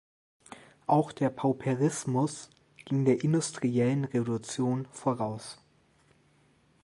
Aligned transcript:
Auch 0.87 1.11
der 1.11 1.29
Pauperismus 1.29 2.49
ging 2.85 3.05
der 3.05 3.23
Industriellen 3.23 4.05
Revolution 4.05 4.87
voraus. 4.89 5.59